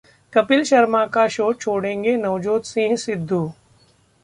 कपिल 0.33 0.63
शर्मा 0.63 1.05
का 1.07 1.27
शो 1.27 1.51
छोड़ेंगे 1.53 2.15
नवजोत 2.17 2.65
सिंह 2.65 2.95
सिद्धू! 2.95 3.45